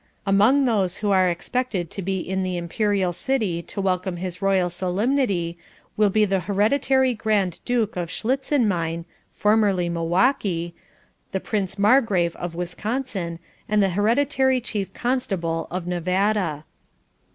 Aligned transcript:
Among 0.25 0.65
those 0.65 0.97
who 0.97 1.11
are 1.11 1.29
expected 1.29 1.91
to 1.91 2.01
be 2.01 2.21
in 2.21 2.41
the 2.41 2.57
Imperial 2.57 3.13
city 3.13 3.61
to 3.61 3.79
welcome 3.79 4.17
his 4.17 4.41
Royal 4.41 4.67
Solemnity 4.67 5.59
will 5.95 6.09
be 6.09 6.25
the 6.25 6.39
Hereditary 6.39 7.13
Grand 7.13 7.59
Duke 7.65 7.95
of 7.95 8.09
Schlitzin 8.09 8.67
Mein 8.67 9.05
(formerly 9.31 9.89
Milwaukee), 9.89 10.73
the 11.33 11.39
Prince 11.39 11.77
Margrave 11.77 12.35
of 12.37 12.55
Wisconsin 12.55 13.37
and 13.69 13.83
the 13.83 13.89
Hereditary 13.89 14.59
Chief 14.59 14.91
Constable 14.91 15.67
of 15.69 15.85
Nevada. 15.85 16.65